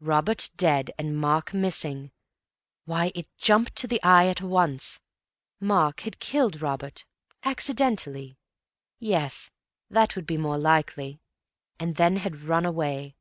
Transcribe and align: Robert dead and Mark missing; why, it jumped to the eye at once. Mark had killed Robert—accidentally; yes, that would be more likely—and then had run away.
Robert 0.00 0.50
dead 0.56 0.90
and 0.98 1.16
Mark 1.16 1.54
missing; 1.54 2.10
why, 2.86 3.12
it 3.14 3.28
jumped 3.36 3.76
to 3.76 3.86
the 3.86 4.02
eye 4.02 4.26
at 4.26 4.42
once. 4.42 5.00
Mark 5.60 6.00
had 6.00 6.18
killed 6.18 6.60
Robert—accidentally; 6.60 8.36
yes, 8.98 9.52
that 9.88 10.16
would 10.16 10.26
be 10.26 10.36
more 10.36 10.58
likely—and 10.58 11.94
then 11.94 12.16
had 12.16 12.42
run 12.42 12.66
away. 12.66 13.14